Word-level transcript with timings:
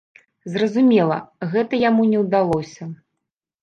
Зразумела, 0.53 1.19
гэта 1.53 1.73
яму 1.89 2.11
не 2.11 2.27
ўдалося. 2.27 2.93